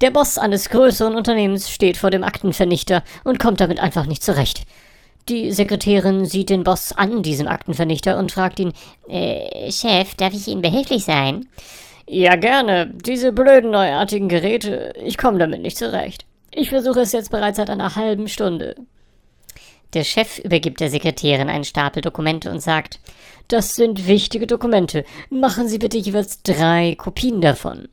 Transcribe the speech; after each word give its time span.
Der 0.00 0.10
Boss 0.10 0.38
eines 0.38 0.70
größeren 0.70 1.14
Unternehmens 1.14 1.70
steht 1.70 1.98
vor 1.98 2.10
dem 2.10 2.24
Aktenvernichter 2.24 3.02
und 3.22 3.38
kommt 3.38 3.60
damit 3.60 3.80
einfach 3.80 4.06
nicht 4.06 4.22
zurecht. 4.22 4.62
Die 5.28 5.52
Sekretärin 5.52 6.24
sieht 6.24 6.48
den 6.48 6.64
Boss 6.64 6.92
an, 6.92 7.22
diesem 7.22 7.46
Aktenvernichter, 7.46 8.18
und 8.18 8.32
fragt 8.32 8.58
ihn, 8.58 8.72
äh, 9.08 9.70
Chef, 9.70 10.14
darf 10.14 10.32
ich 10.32 10.48
Ihnen 10.48 10.62
behilflich 10.62 11.04
sein? 11.04 11.46
Ja, 12.08 12.36
gerne. 12.36 12.92
Diese 13.04 13.32
blöden 13.32 13.70
neuartigen 13.70 14.28
Geräte, 14.28 14.94
ich 15.04 15.18
komme 15.18 15.38
damit 15.38 15.60
nicht 15.60 15.76
zurecht. 15.76 16.24
Ich 16.50 16.70
versuche 16.70 17.00
es 17.00 17.12
jetzt 17.12 17.30
bereits 17.30 17.58
seit 17.58 17.70
einer 17.70 17.94
halben 17.94 18.26
Stunde. 18.26 18.76
Der 19.92 20.04
Chef 20.04 20.38
übergibt 20.38 20.80
der 20.80 20.90
Sekretärin 20.90 21.48
einen 21.50 21.64
Stapel 21.64 22.00
Dokumente 22.00 22.50
und 22.50 22.60
sagt, 22.60 23.00
das 23.48 23.74
sind 23.74 24.06
wichtige 24.06 24.46
Dokumente. 24.46 25.04
Machen 25.28 25.68
Sie 25.68 25.78
bitte 25.78 25.98
jeweils 25.98 26.42
drei 26.42 26.94
Kopien 26.96 27.40
davon. 27.40 27.88